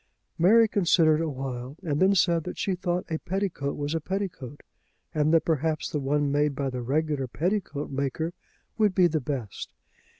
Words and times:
Mary 0.39 0.67
considered 0.67 1.21
a 1.21 1.29
while, 1.29 1.77
and 1.83 1.99
then 1.99 2.15
said 2.15 2.43
that 2.43 2.57
she 2.57 2.73
thought 2.73 3.05
a 3.11 3.19
petticoat 3.19 3.75
was 3.77 3.93
a 3.93 4.01
petticoat, 4.01 4.63
and 5.13 5.31
that 5.31 5.45
perhaps 5.45 5.91
the 5.91 5.99
one 5.99 6.31
made 6.31 6.55
by 6.55 6.71
the 6.71 6.81
regular 6.81 7.27
petticoat 7.27 7.91
maker 7.91 8.33
would 8.79 8.95
be 8.95 9.05
the 9.05 9.21
best. 9.21 9.71